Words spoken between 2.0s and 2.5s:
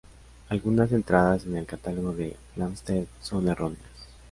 de